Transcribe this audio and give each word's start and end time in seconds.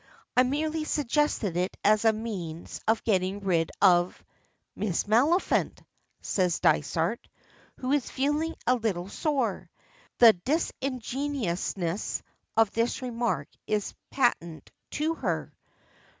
I 0.35 0.41
merely 0.41 0.83
suggested 0.83 1.55
it 1.55 1.77
as 1.83 2.05
a 2.05 2.11
means 2.11 2.81
of 2.87 3.03
getting 3.03 3.39
rid 3.41 3.69
of" 3.83 4.23
"Miss 4.75 5.03
Maliphant," 5.03 5.79
says 6.23 6.59
Dysart, 6.59 7.27
who 7.77 7.91
is 7.91 8.09
feeling 8.09 8.55
a 8.65 8.73
little 8.73 9.09
sore. 9.09 9.69
The 10.17 10.33
disingenuousness 10.33 12.23
of 12.57 12.71
this 12.71 13.03
remark 13.03 13.47
is 13.67 13.93
patent 14.09 14.71
to 14.93 15.13
her. 15.13 15.53